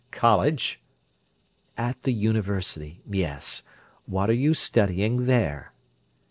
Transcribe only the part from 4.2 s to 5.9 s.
are you studying there?"